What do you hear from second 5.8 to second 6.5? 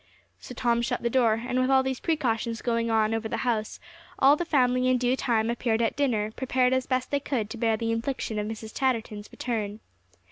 dinner,